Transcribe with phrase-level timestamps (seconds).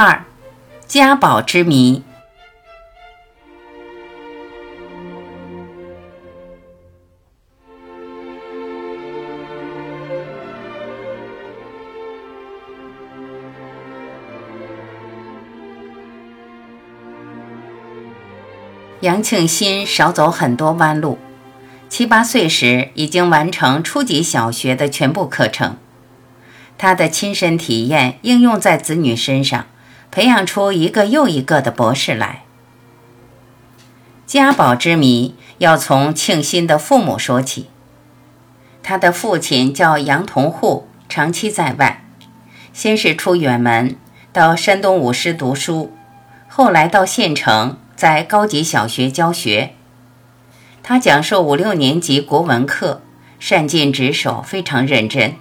[0.00, 0.22] 二，
[0.86, 2.04] 家宝之谜。
[19.00, 21.18] 杨庆新少走很多弯路，
[21.88, 25.76] 七八岁时已经完成初级小学的全部课程。
[26.78, 29.66] 他的亲身体验应用在子女身上，
[30.10, 32.44] 培养出一个又一个的博士来。
[34.26, 37.68] 家宝之谜要从庆新的父母说起。
[38.82, 42.04] 他的父亲叫杨同户，长期在外，
[42.72, 43.96] 先是出远门
[44.32, 45.92] 到山东武师读书，
[46.48, 47.78] 后来到县城。
[47.98, 49.74] 在高级小学教学，
[50.84, 53.02] 他讲授五六年级国文课，
[53.40, 55.34] 善尽职守，非常认真。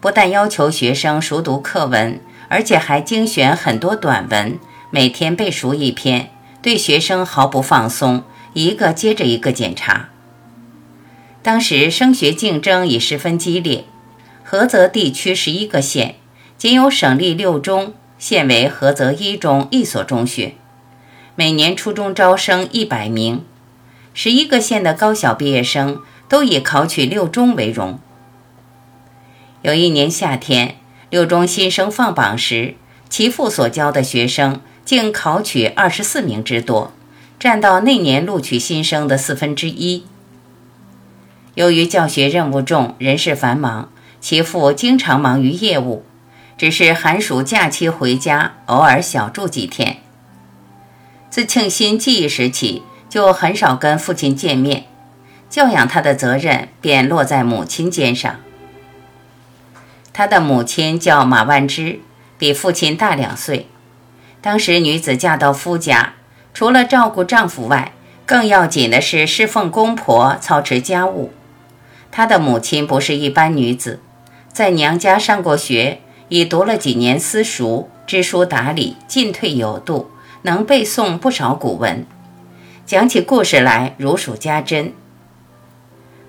[0.00, 2.20] 不但要求学生熟读课文，
[2.54, 4.60] 而且还精选很多短文，
[4.90, 6.30] 每天背熟一篇，
[6.62, 10.10] 对学生毫不放松，一个接着一个检查。
[11.42, 13.86] 当时升学竞争已十分激烈，
[14.48, 16.14] 菏泽地区十一个县，
[16.56, 20.54] 仅有省立六中，现为菏泽一中一所中学。
[21.34, 23.44] 每年初中招生一百名，
[24.14, 27.98] 十一个县的高小毕业生都以考取六中为荣。
[29.62, 30.76] 有一年夏天，
[31.14, 32.74] 六中新生放榜时，
[33.08, 36.92] 其父所教的学生竟考取二十四名之多，
[37.38, 40.06] 占到那年录取新生的四分之一。
[41.54, 46.04] 由于教学任务重，人事繁忙，其父经常忙于业务，
[46.58, 49.98] 只是寒暑假期回家，偶尔小住几天。
[51.30, 54.86] 自庆新记忆时起，就很少跟父亲见面，
[55.48, 58.40] 教养他的责任便落在母亲肩上。
[60.14, 62.00] 他的母亲叫马万芝，
[62.38, 63.66] 比父亲大两岁。
[64.40, 66.14] 当时女子嫁到夫家，
[66.54, 67.92] 除了照顾丈夫外，
[68.24, 71.32] 更要紧的是侍奉公婆、操持家务。
[72.12, 74.00] 她的母亲不是一般女子，
[74.52, 80.10] 在娘家上过学，已读了几年私塾，知书达理，进退有度。
[80.42, 82.06] 能背诵不少古文，
[82.84, 84.92] 讲起故事来如数家珍。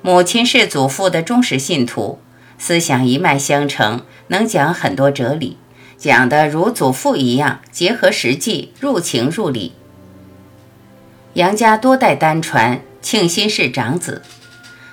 [0.01, 2.19] 母亲是祖父的忠实信徒，
[2.58, 5.58] 思想一脉相承，能讲很多哲理，
[5.98, 9.74] 讲得如祖父一样，结合实际，入情入理。
[11.34, 14.22] 杨家多代单传，庆新是长子。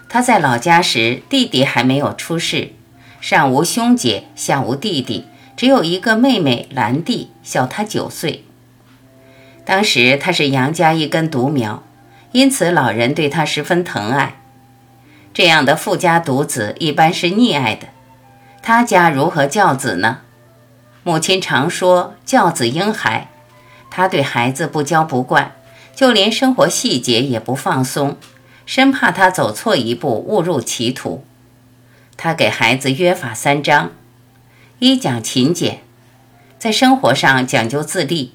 [0.09, 2.73] 他在老家时，弟弟还没有出世，
[3.21, 5.25] 上无兄姐，下无弟弟，
[5.57, 8.45] 只有一个妹妹兰弟，小他九岁。
[9.65, 11.85] 当时他是杨家一根独苗，
[12.33, 14.42] 因此老人对他十分疼爱。
[15.35, 17.89] 这样的富家独子一般是溺爱的，
[18.63, 20.19] 他家如何教子呢？
[21.03, 23.31] 母亲常说教子婴孩，
[23.91, 25.53] 他对孩子不教不惯，
[25.97, 28.17] 就连生活细节也不放松，
[28.67, 31.25] 生怕他走错一步误入歧途。
[32.17, 33.93] 他给孩子约法三章：
[34.79, 35.81] 一讲勤俭，
[36.59, 38.35] 在生活上讲究自立。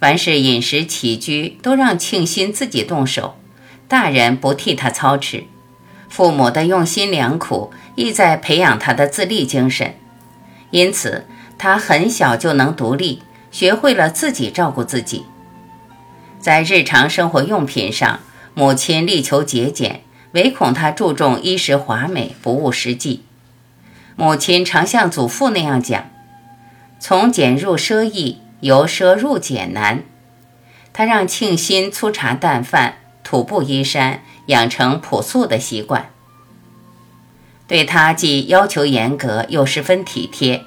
[0.00, 3.36] 凡是饮食起居都让庆新自己动手，
[3.86, 5.44] 大人不替他操持。
[6.12, 9.94] 父母的用心良苦，意在培养他的自立精神。
[10.70, 11.24] 因此，
[11.56, 15.24] 他很小就能独立，学会了自己照顾自己。
[16.38, 18.20] 在日常生活用品上，
[18.52, 20.02] 母亲力求节俭，
[20.32, 23.24] 唯恐他注重衣食华美，不务实际。
[24.14, 26.10] 母亲常像祖父那样讲
[27.00, 30.04] ：“从俭入奢易。”由奢入俭难，
[30.92, 36.10] 他让庆新粗茶淡饭、土布衣衫，养成朴素的习惯。
[37.68, 40.64] 对他既要求严格，又十分体贴。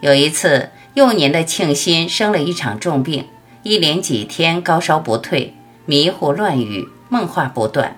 [0.00, 3.26] 有一次，幼年的庆新生了一场重病，
[3.62, 7.96] 一连几天高烧不退，迷糊乱语，梦话不断。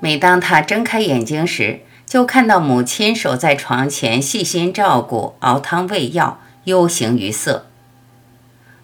[0.00, 7.66] 每当他睁开眼睛时，就看到母亲守在床前，细心照顾，熬汤喂药，忧形于色。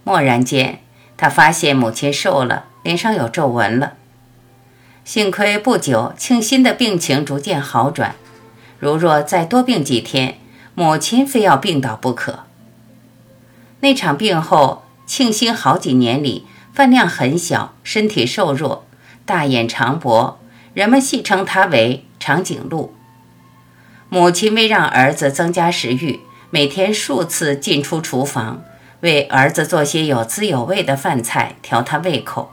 [0.04, 0.78] 蓦然间，
[1.16, 3.94] 他发现母亲瘦了，脸上有皱纹了。
[5.06, 8.16] 幸亏不久，庆新的病情逐渐好转。
[8.80, 10.36] 如若再多病几天，
[10.74, 12.40] 母亲非要病倒不可。
[13.78, 18.84] 那场病后，庆新好几年里饭量很小，身体瘦弱，
[19.24, 20.40] 大眼长脖，
[20.74, 22.92] 人们戏称他为长颈鹿。
[24.08, 26.18] 母亲为让儿子增加食欲，
[26.50, 28.64] 每天数次进出厨房。
[29.02, 32.50] 为儿子做些有滋有味的饭菜，调他胃口。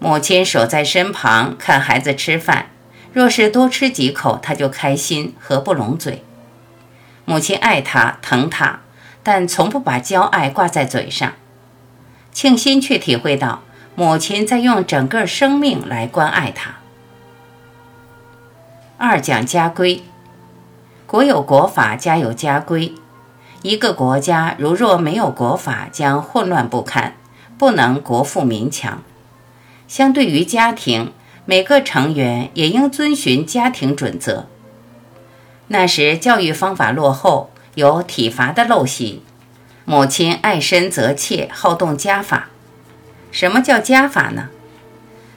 [0.00, 2.66] 母亲守在身旁看孩子吃饭，
[3.12, 6.22] 若是多吃几口，他就开心，合不拢嘴。
[7.24, 8.80] 母亲爱他，疼他，
[9.22, 11.32] 但从不把骄爱挂在嘴上。
[12.30, 13.62] 庆心却体会到
[13.96, 16.76] 母亲在用整个生命来关爱他。
[18.96, 20.04] 二讲家规，
[21.06, 22.94] 国有国法，家有家规。
[23.62, 27.14] 一个国家如若没有国法，将混乱不堪，
[27.58, 29.02] 不能国富民强。
[29.88, 31.12] 相对于家庭，
[31.46, 34.46] 每个成员也应遵循家庭准则。
[35.68, 39.22] 那时教育方法落后，有体罚的陋习。
[39.86, 42.50] 母亲爱身则切，好动家法。
[43.32, 44.50] 什么叫家法呢？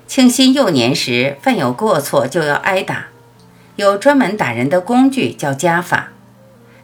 [0.06, 3.08] 庆新幼年时，犯有过错就要挨打，
[3.78, 6.10] 有专门打人的工具叫家法。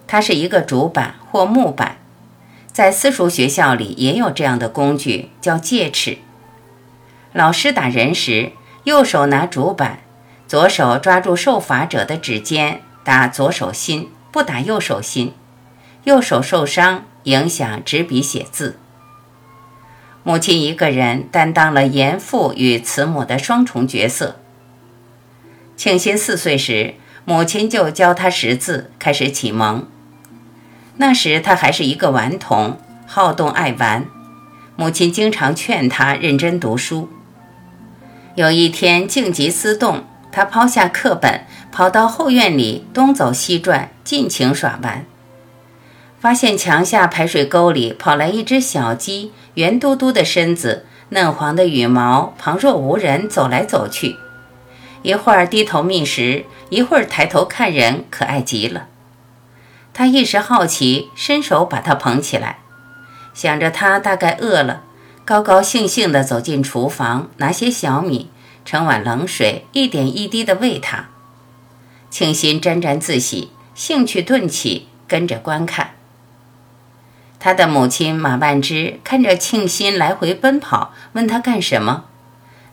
[0.07, 1.97] 它是一个竹板或木板，
[2.71, 6.19] 在私塾学校里也有这样的工具，叫戒尺。
[7.37, 8.53] 老师打人时，
[8.85, 9.99] 右手拿竹板，
[10.47, 15.35] 左手抓住受罚者的指尖，打左手心，不打右手心，
[16.05, 18.79] 右手受伤，影响执笔写字。
[20.23, 24.39] 母亲一个人担当了严父与慈母的双重角色。
[25.75, 29.87] 庆新四岁时，母亲就教他识字，开始启蒙。
[30.95, 34.07] 那时他还是一个顽童，好动爱玩。
[34.75, 37.11] 母亲经常劝他认真读书。
[38.37, 41.41] 有一天静极思动，他抛下课本，
[41.71, 45.07] 跑到后院里东走西转，尽情耍玩。
[46.19, 54.17] 发现墙下排水沟里跑来一只小鸡，圆嘟嘟的身子，嫩黄的羽毛，旁若无人走来走去，
[55.01, 58.85] 一会儿低头觅食，一会儿抬头看人，可爱极了。
[59.95, 62.59] 他一时好奇，伸手把它捧起来，
[63.33, 64.83] 想着它大概饿了，
[65.27, 68.29] 高高兴兴地走进厨房，拿些小米，
[68.63, 71.09] 盛碗冷水，一点一滴地喂它。
[72.09, 75.95] 庆新沾沾自喜，兴趣顿起，跟着观看。
[77.39, 82.05] 他的母亲马万芝看着庆心来回奔跑，问他干什么，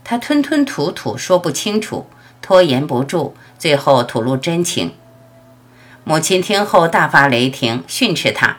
[0.04, 2.06] 他吞吞吐吐说不清楚，
[2.40, 4.92] 拖延不住，最后吐露真情。
[6.04, 8.58] 母亲听后大发雷霆，训斥他：“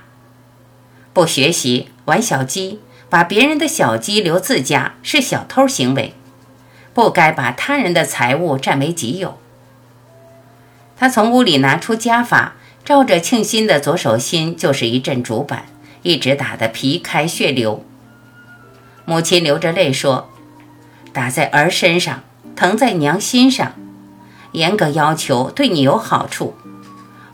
[1.14, 6.14] 不学习，玩小鸡，把别人的小鸡留自家，是小偷行为，
[6.94, 9.38] 不该把他人的财物占为己有。”
[10.98, 15.66] 他从屋里拿出家法，照着庆新的左手心就是一阵竹板，
[16.04, 17.84] 一直打得皮开血流。
[19.06, 20.30] 母亲流着泪说
[21.12, 22.24] ：“打在儿身上，
[22.56, 23.74] 疼在娘心上，
[24.54, 26.56] 严格要求对你有好处。”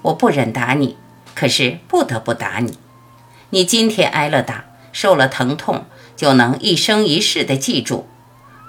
[0.03, 0.97] 我不忍打你，
[1.35, 2.79] 可是不得不打你。
[3.51, 5.85] 你今天挨了打，受了疼痛，
[6.15, 8.07] 就能一生一世的记住，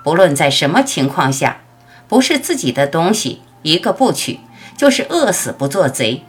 [0.05, 1.63] 不论在什么情况下，
[2.09, 4.41] 不是自己的东西，一个不取，
[4.77, 6.25] 就是饿死不做贼。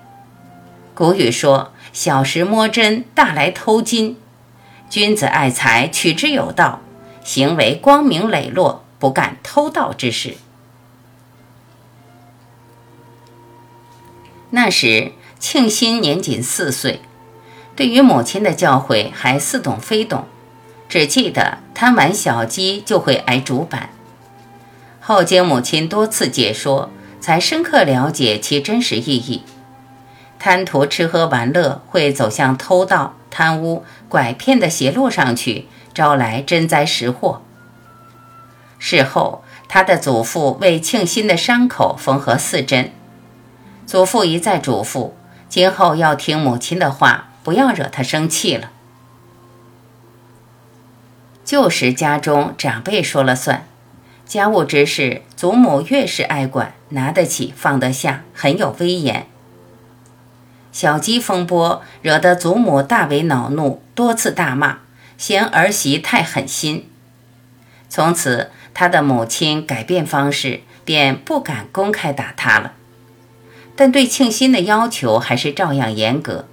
[0.95, 4.17] 古语说：“小时摸针，大来偷金。”
[4.89, 6.81] 君子爱财，取之有道，
[7.23, 10.35] 行为光明磊落，不干偷盗之事。
[14.51, 17.01] 那时，庆新年仅四岁，
[17.75, 20.25] 对于母亲的教诲还似懂非懂，
[20.87, 23.89] 只记得贪玩小鸡就会挨竹板。
[24.99, 29.43] 后经母亲多次解说，才深刻了解其真实意义。
[30.37, 37.41] 贪图吃喝玩乐会走向偷盗、贪污、拐骗的邪路上去，招来真灾实祸。
[38.77, 42.91] 事后，他的祖父为庆新的伤口缝合四针。
[43.85, 45.11] 祖父一再嘱咐，
[45.47, 48.71] 今后要听母亲的话，不要惹她生气了。
[51.43, 53.67] 旧时家中长辈说了算，
[54.25, 59.27] 家务之事祖母越是爱管，拿得起放得下，很有威严。
[60.71, 64.79] 小鸡风波惹得祖母大为恼怒，多次大骂，
[65.17, 66.89] 嫌儿媳太狠心。
[67.89, 72.73] 从此，他的母亲改变方式，便不敢公开打他了。
[73.75, 76.47] 但对庆新的要求还是照样严格。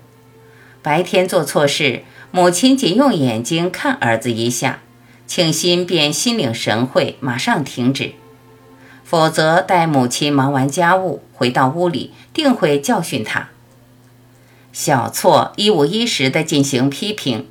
[0.82, 4.80] 白天做错事，母亲仅用眼睛看儿子一下，
[5.26, 8.14] 庆新便心领神会，马上停止；
[9.04, 13.48] 否则，待母亲忙完家务回到屋里，定会教训他。
[14.72, 17.46] 小错一五一十地进行批评，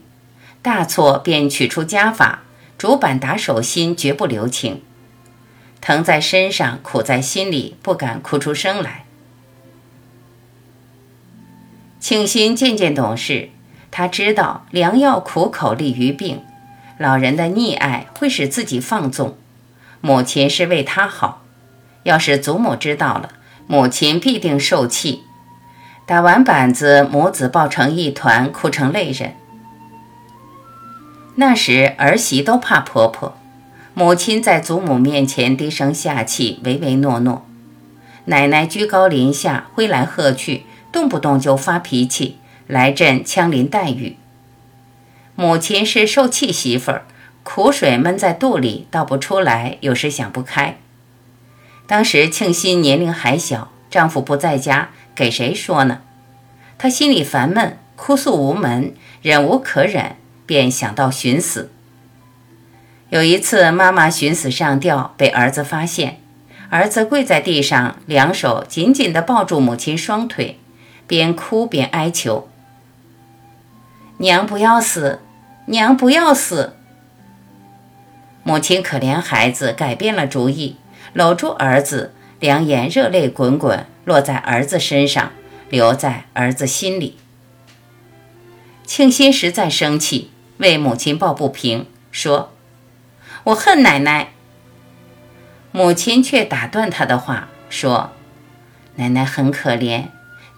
[0.62, 2.44] 大错便取出家法，
[2.78, 4.82] 竹板打手心，绝不留情。
[5.82, 9.06] 疼在身上，苦在心里，不敢哭出声来。
[12.00, 13.50] 庆新渐渐懂事，
[13.92, 16.42] 他知道良药苦口利于病，
[16.98, 19.36] 老人的溺爱会使自己放纵，
[20.00, 21.44] 母亲是为他好。
[22.04, 23.32] 要是祖母知道了，
[23.68, 25.24] 母亲必定受气。
[26.06, 29.36] 打完板子，母子抱成一团，哭成泪人。
[31.36, 33.38] 那时儿媳都怕婆婆，
[33.94, 37.46] 母亲在祖母面前低声下气，唯唯诺诺；
[38.26, 44.18] 奶奶居高临下，挥来喝去，动不动就发脾气，来阵枪林弹雨。
[45.36, 47.06] 母亲是受气媳妇儿，
[47.44, 50.78] 苦水闷在肚里倒不出来，有时想不开。
[51.88, 56.02] 当时庆新年龄还小，丈夫不在家，给谁说呢？
[56.78, 60.16] 她心里烦闷，哭诉无门，忍无可忍。
[60.46, 61.70] 便想到寻死。
[63.10, 66.20] 有一次，妈妈寻死上吊，被儿子发现。
[66.72, 70.59] 儿子跪在地上，两手紧紧地抱住母亲双腿，
[71.10, 72.48] 边哭边哀求
[74.20, 75.20] ：“娘不要死，
[75.66, 76.76] 娘不要死。”
[78.44, 80.78] 母亲可怜孩子，改变了主意，
[81.14, 85.32] 搂住儿子，两眼热泪滚滚，落在儿子身上，
[85.70, 87.18] 留在儿子心里。
[88.86, 90.30] 庆心实在生气。
[90.58, 92.54] 为母亲抱不平，说
[93.46, 94.34] ：“我恨奶奶。”
[95.72, 98.12] 母亲却打断他的话，说
[98.96, 100.10] ：“奶奶很可怜，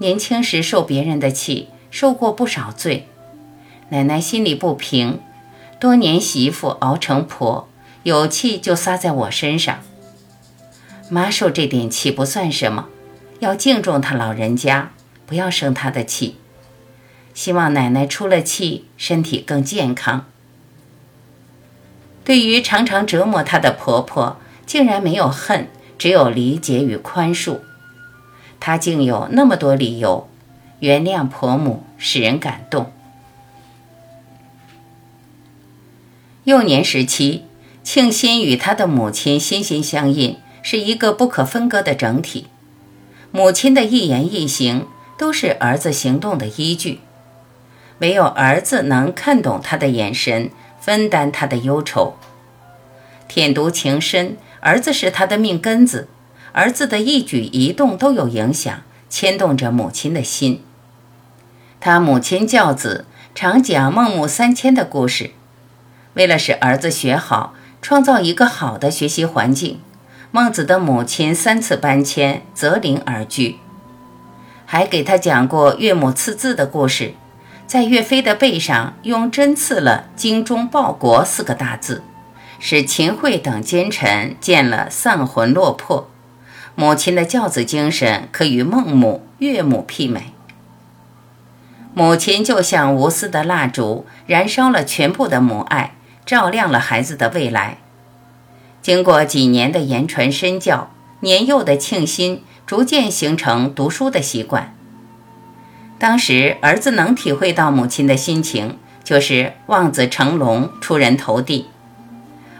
[0.01, 3.05] 年轻时受别人的气，受过不少罪。
[3.89, 5.19] 奶奶心里不平，
[5.79, 7.69] 多年媳妇熬成婆，
[8.01, 9.81] 有气就撒在我身上。
[11.07, 12.87] 妈受这点气不算什么，
[13.41, 14.91] 要敬重她老人家，
[15.27, 16.37] 不要生她的气。”
[17.35, 20.25] 希望奶奶出了气，身体更健康。
[22.23, 25.67] 对于常常折磨她的婆婆，竟然没有恨，
[25.99, 27.59] 只有理解与宽恕。
[28.61, 30.29] 他竟有那么多理由
[30.79, 32.91] 原谅婆母，使人感动。
[36.43, 37.43] 幼年时期，
[37.83, 42.47] 庆心与她的母亲心心相印，是一个不可分割的整体。
[43.31, 44.85] 母亲的一言一行，
[45.17, 46.99] 都是儿子行动的依据。
[47.99, 52.15] 唯有儿子能看懂他的眼神，分担他的忧愁。
[53.27, 56.07] 舔犊情深，儿子是他的命根子，
[56.53, 60.61] 儿子的一举一动都有影响，牵动着母亲的心。
[61.79, 65.31] 他母亲教子，常讲孟母三迁的故事，
[66.13, 69.79] 为了使儿子学好，创造一个好的学习环境，
[70.29, 73.55] 孟子的母亲三次搬迁，择邻而居，
[74.65, 77.13] 还给他讲过岳母刺字的故事。
[77.65, 82.03] 在岳飞的背上用针刺了“精忠报国”四个大字，
[82.59, 86.10] 使秦桧等奸臣见了丧魂落魄。
[86.81, 90.33] 母亲的教子精神可与孟母、岳母媲美。
[91.93, 95.93] 母亲就像无私的蜡烛，燃烧了全部的母爱，
[96.25, 97.77] 照亮了孩子的未来。
[98.81, 104.73] 经过几年的言传身教，年幼的庆心逐渐形成读书的习惯。
[105.99, 111.67] 当时儿子能体会到母亲的心情，就是望子成龙、出人头地。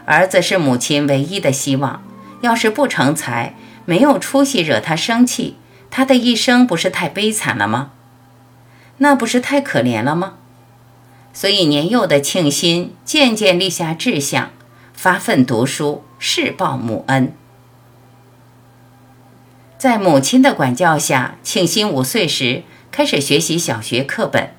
[0.04, 2.00] 儿子是母亲唯一的希望，
[2.40, 5.56] 要是不成才，没有出息，惹他生气，
[5.90, 7.92] 他的一生不是太悲惨了吗？
[8.98, 10.34] 那不是太可怜了吗？
[11.32, 14.50] 所以年幼的庆心渐渐立下志向，
[14.92, 17.34] 发奋读书，誓报母恩。
[19.78, 22.62] 在母亲的管教下，庆心五岁时。
[22.92, 24.50] 开始学习小学课本，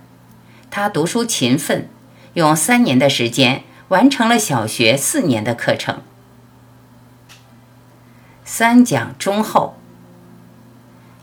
[0.72, 1.88] 他读书勤奋，
[2.34, 6.02] 用三年的时间完成了小学四年的课程。
[8.56, 9.80] 三讲忠厚，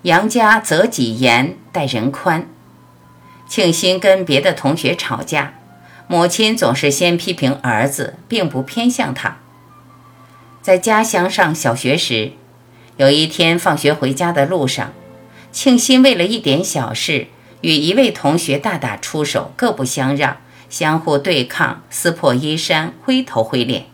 [0.02, 2.48] 杨家择己严，待人宽。
[3.46, 5.54] 庆新跟别的同学吵架，
[6.08, 9.36] 母亲总是先批评儿子，并不偏向他。
[10.60, 12.32] 在家乡上小学时，
[12.96, 14.90] 有一天放学回家的路上。
[15.52, 17.28] 庆新为了一点小事
[17.60, 23.84] 与一位同学大打出手，各不相让，相互对抗，撕破衣衫，灰头灰脸。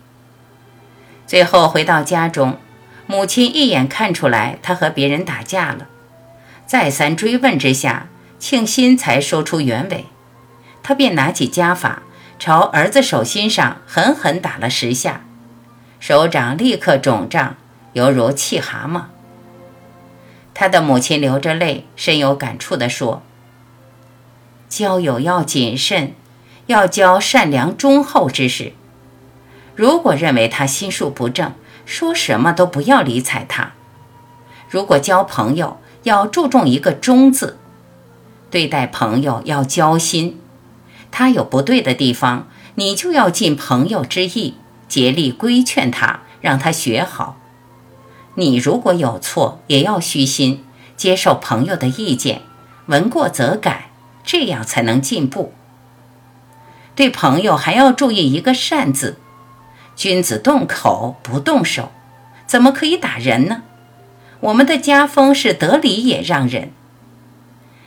[1.27, 2.57] 最后回到家中，
[3.07, 5.87] 母亲一眼看出来他和别人打架了，
[6.65, 10.05] 再三追问之下，庆心才说出原委。
[10.83, 12.03] 他便拿起家法，
[12.37, 15.25] 朝儿子手心上狠狠打了十下，
[15.99, 17.55] 手掌立刻肿胀，
[17.93, 19.03] 犹如气蛤蟆。
[20.53, 23.23] 他的母亲流着泪，深有感触地说
[24.67, 26.13] ：“交友要谨慎，
[26.65, 28.73] 要交善良忠厚之士。
[29.75, 31.53] 如果认为他心术不正，
[31.87, 33.71] 说什么都不要理睬他。
[34.69, 37.57] 如果交朋友，要注重一个‘忠’字，
[38.51, 40.39] 对待朋友要交心。
[41.09, 44.55] 他有不对的地方，你就要尽朋友之意，
[44.89, 47.37] 竭力规劝他，让他学好。”
[48.35, 50.65] 你如果有错，也要虚心
[50.97, 52.41] 接受朋友的意见，
[52.87, 53.89] 闻过则改，
[54.25, 55.53] 这样才能进步。
[56.93, 59.17] 对朋友还要注意一个善字，
[59.97, 61.91] 君子动口不动手，
[62.45, 63.63] 怎么可以打人呢？
[64.41, 66.71] 我们的家风是得理也让人。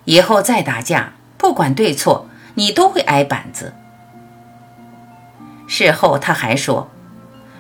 [0.07, 3.75] 以后再打架，不管对错，你都会挨板子。
[5.69, 6.91] 事后他还说，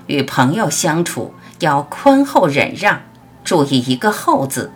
[0.08, 3.02] 与朋友相处要宽厚忍让，
[3.44, 4.72] 注意一个“厚”字。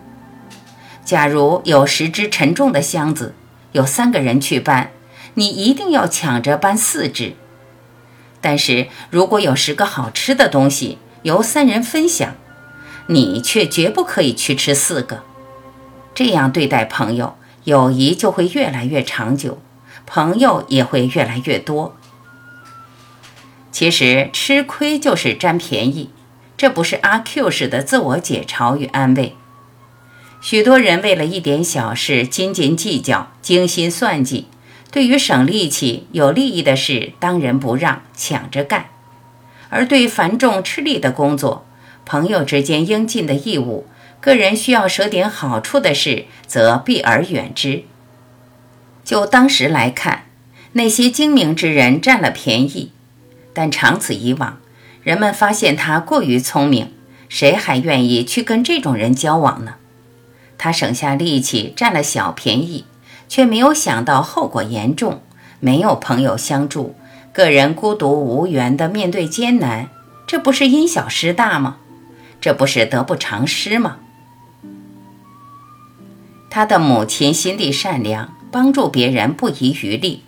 [1.03, 3.35] 假如有十只沉重的箱子，
[3.73, 4.91] 有三个人去搬，
[5.33, 7.35] 你一定要抢着搬四只。
[8.45, 12.35] 但是如果有十个好吃的东西，由三人分享，
[13.07, 15.23] 你却绝不可以去吃四个。
[16.13, 19.57] 这样对待朋友，友谊就会越来越长久，
[20.05, 21.97] 朋友也会越来越多。
[23.71, 26.11] 其实吃亏就是占便宜，
[26.55, 29.35] 这不是阿 Q 式的自我解嘲与安慰。
[30.39, 34.45] 许多人为了一点小事斤斤计较、精心算计，
[34.95, 38.83] 对于省力气、有利益的事当仁不让、抢着干；
[39.67, 41.65] 而对繁重吃力的工作、
[42.05, 43.87] 朋友之间应尽的义务、
[44.21, 47.83] 个人需要舍点好处的事，则避而远之。
[49.03, 50.27] 就当时来看，
[50.71, 52.93] 那些精明之人占了便宜。
[53.53, 54.59] 但长此以往，
[55.03, 56.93] 人们发现他过于聪明，
[57.27, 59.73] 谁还愿意去跟这种人交往呢？
[60.57, 62.85] 他省下力气占了小便宜，
[63.27, 65.21] 却没有想到后果严重，
[65.59, 66.95] 没有朋友相助，
[67.33, 69.89] 个人孤独无援地面对艰难，
[70.27, 71.77] 这不是因小失大吗？
[72.41, 73.97] 这不是得不偿失吗？
[76.49, 80.23] 他的母亲心地善良，帮助别人不遗余力。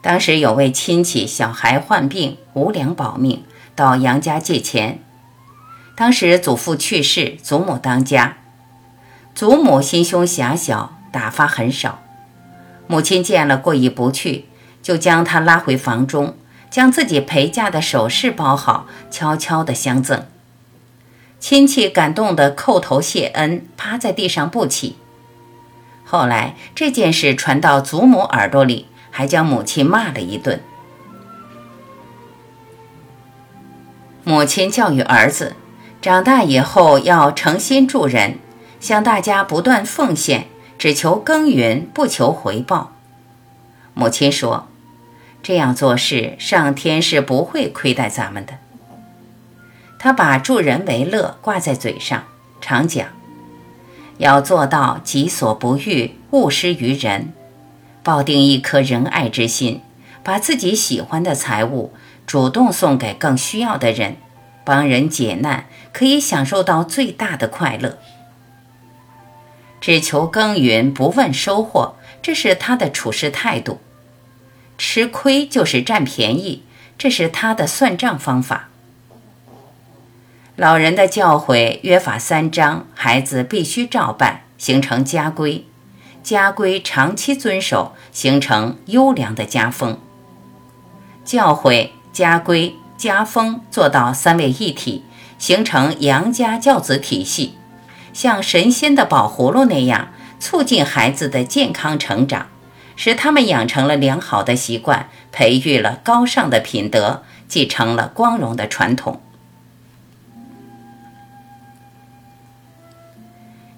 [0.00, 3.44] 当时有位亲戚小孩患病无粮保命，
[3.76, 5.00] 到杨家借钱。
[5.96, 8.38] 当时祖父去世，祖母当家，
[9.34, 12.00] 祖母心胸狭小，打发很少。
[12.86, 14.46] 母亲见了过意不去，
[14.82, 16.36] 就将他拉回房中，
[16.70, 20.26] 将自己陪嫁的首饰包好，悄悄地相赠。
[21.38, 24.96] 亲戚感动得叩头谢恩，趴在地上不起。
[26.04, 28.86] 后来这件事传到祖母耳朵里。
[29.10, 30.60] 还将母亲骂了一顿。
[34.22, 35.56] 母亲教育儿子，
[36.00, 38.38] 长大以后要诚心助人，
[38.78, 40.46] 向大家不断奉献，
[40.78, 42.92] 只求耕耘，不求回报。
[43.94, 44.68] 母亲说
[45.42, 48.54] ：“这样做事，上天是不会亏待咱们的。”
[49.98, 52.22] 他把助人为乐挂在嘴上，
[52.60, 53.08] 常讲
[54.18, 57.32] ：“要做到己所不欲，勿施于人。”
[58.04, 59.82] 抱定一颗仁爱之心，
[60.22, 61.92] 把自己喜欢的财物
[62.26, 64.16] 主动送给更需要的人，
[64.64, 67.98] 帮人解难，可以享受到最大的快乐。
[69.80, 73.80] 只求耕耘，不问收获，这是他的处事态度。
[74.76, 76.62] 吃亏就是占便宜，
[76.96, 78.68] 这是他的算账方法。
[80.56, 85.64] 老人的教诲约法三章，孩子必须照办，形成家规。
[86.22, 89.98] 家规长期遵守，形成优良的家风。
[91.24, 95.04] 教诲、家规、家风做到三位一体，
[95.38, 97.54] 形成杨家教子体系，
[98.12, 100.08] 像神仙的宝葫芦那样，
[100.40, 102.48] 促进孩子的健康成长，
[102.96, 109.20] 使他们养成了良好的习惯，培育了高尚的品德，继承了光荣的传统。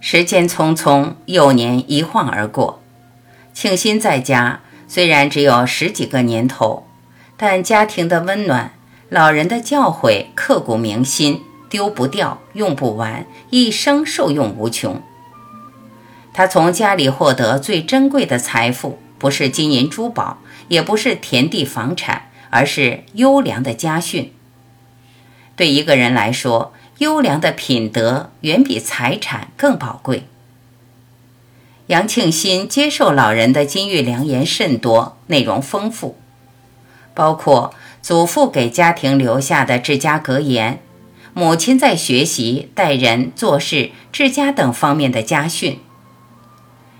[0.00, 2.82] 时间匆匆，幼年一晃而过。
[3.52, 6.86] 庆新在家虽然只有十几个年头，
[7.36, 8.72] 但家庭的温暖、
[9.10, 15.00] 老人的教诲刻骨铭心，丢不掉，用不完，一生受用无穷。
[16.32, 24.32] 他从家里获得最珍贵的财富，不是金银珠宝，也不是田地房产，而是优良的家训。
[25.56, 30.24] 对一个人来说，优良的品德远比财产更宝贵。
[31.86, 36.16] 杨庆新接受老人的金玉良言甚多，内容丰富，
[37.14, 40.80] 包括祖父给家庭留下的治家格言，
[41.34, 45.80] 母亲在学习、待人、做事、治家等方面的家训。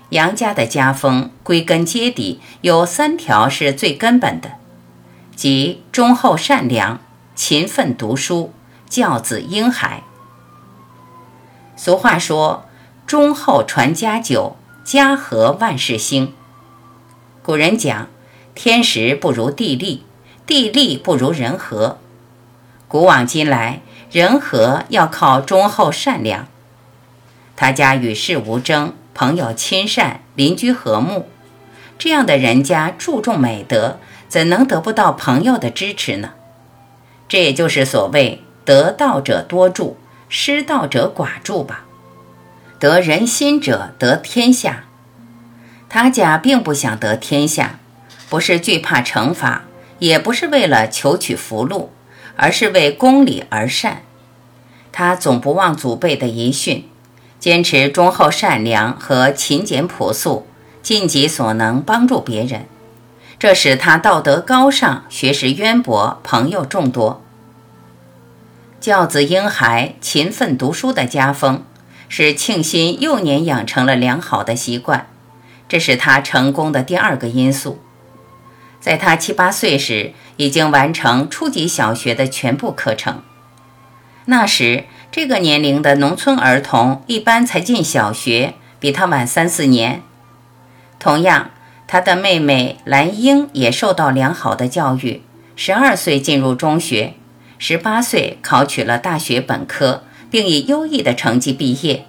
[0.09, 4.53] 杨家的家风归根结底有三条是最根本的，
[5.35, 6.99] 即忠厚善良、
[7.35, 8.51] 勤奋读书。
[8.89, 10.03] 教子婴孩。
[11.77, 12.65] 俗话说
[13.07, 16.33] ：“忠厚传家久，家和万事兴。”
[17.41, 18.09] 古人讲
[18.53, 20.03] ：“天时不如地利，
[20.45, 21.99] 地利不如人和。”
[22.89, 23.79] 古往今来，
[24.11, 26.47] 人和要靠忠厚善良。
[27.55, 31.29] 他家与世无争，朋友亲善，邻居和睦。
[31.97, 36.31] 这样的人家注重美德，怎能得不到朋友的支持呢？
[37.29, 39.97] 这也就是所谓得道者多助，
[40.27, 41.85] 失道者寡助吧。
[42.79, 44.85] 得人心者得天下。
[45.87, 47.79] 他家并不想得天下，
[48.29, 49.63] 不是惧怕惩罚，
[49.99, 51.91] 也不是为了求取福禄，
[52.35, 54.03] 而是为公理而善。
[54.91, 56.87] 他总不忘祖辈的遗训，
[57.39, 60.47] 坚持忠厚善良和勤俭朴素。
[60.83, 62.65] 尽己所能帮助别人，
[63.37, 67.21] 这使他道德高尚、学识渊博、朋友众多。
[68.79, 71.63] 教子婴孩、勤奋读书的家风，
[72.09, 75.05] 使庆新幼年养成了良好的习惯，
[75.69, 77.79] 这是他成功的第二个因素。
[78.81, 83.21] 在他七八岁时，已经完成初级小学的全部课程。
[84.25, 90.01] 那时，这个年龄的农村儿童一般才进小学，比他晚三四年。
[90.99, 91.51] 同样，
[91.87, 95.21] 他的妹妹兰英也受到良好的教育，
[95.55, 97.13] 十二岁进入中学，
[97.59, 102.05] 十八岁考取了大学本科，并以优异的成绩毕业。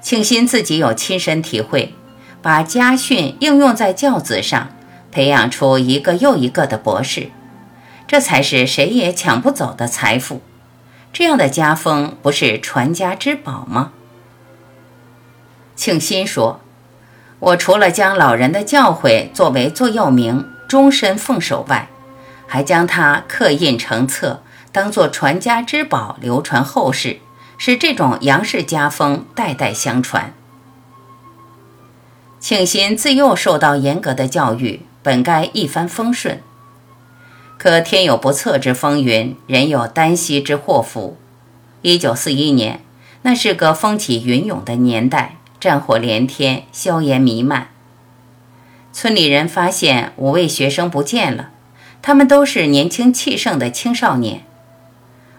[0.00, 1.94] 庆新自己有亲身体会，
[2.42, 4.70] 把家训应用在教子上，
[5.14, 7.30] 培养出一个又一个的博士，
[8.08, 10.42] 这才是谁也抢不走的财富。
[11.12, 13.92] 这样的家风不是传家之宝吗？
[15.76, 16.60] 庆新说。
[17.38, 21.88] 我除了将老人的教诲作为座右铭，终身奉守外，
[22.48, 27.18] 还将它刻印成册，当作传家之宝流传后世，
[27.56, 30.32] 使这种杨氏家风代代相传。
[32.40, 36.40] 庆新自幼受到严格的教育，本该一帆风顺，
[37.58, 41.18] 可天有不测之风云，人有旦夕之祸福。
[41.82, 42.80] 一九四一年，
[43.20, 45.36] 那是个风起云涌的年代。
[45.60, 47.68] 战火连天，硝烟弥漫。
[48.94, 51.50] 村里人发现五位学生不见了，
[52.00, 54.46] 他们都是年轻气盛的青少年。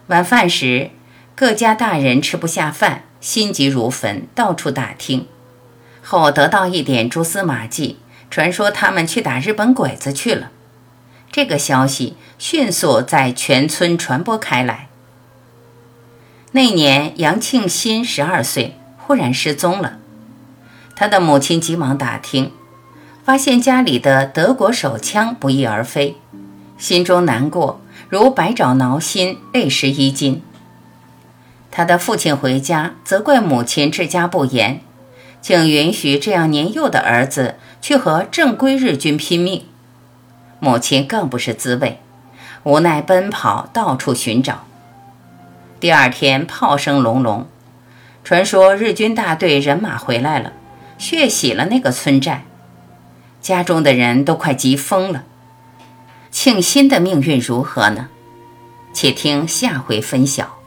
[0.07, 0.91] 晚饭时，
[1.33, 5.25] 各家大人吃不下饭，心急如焚，到处打听，
[6.03, 7.97] 后得到一点蛛丝马迹，
[8.29, 10.51] 传说他们去打日本鬼子去了。
[11.31, 14.87] 这个消息迅速在全村传播开来。
[16.51, 19.97] 那年，杨庆新十二岁，忽然失踪了。
[20.95, 22.51] 他的母亲急忙打听，
[23.25, 26.15] 发现家里的德国手枪不翼而飞，
[26.77, 30.41] 心中难过如百爪挠心，泪湿衣襟。
[31.69, 34.79] 他的父亲回家责怪母亲治家不严，
[35.41, 39.63] 竟允许这样年幼的儿子去和正规日军拼命。
[40.59, 41.99] 母亲更不是滋味，
[42.63, 44.65] 无奈奔跑到处寻找。
[45.79, 47.47] 第二天炮声隆隆，
[48.23, 50.53] 传说日军大队人马回来了。
[50.97, 52.45] 血洗了那个村寨，
[53.39, 55.23] 家中的人都快急疯了。
[56.31, 58.07] 庆新的命运如何呢？
[58.95, 60.57] 且听下回分晓。